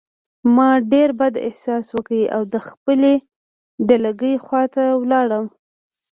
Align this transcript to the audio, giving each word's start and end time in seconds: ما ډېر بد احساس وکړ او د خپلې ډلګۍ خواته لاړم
ما 0.55 0.69
ډېر 0.91 1.09
بد 1.19 1.33
احساس 1.47 1.85
وکړ 1.95 2.13
او 2.35 2.41
د 2.53 2.55
خپلې 2.67 3.13
ډلګۍ 3.87 4.35
خواته 4.45 4.83
لاړم 5.11 5.45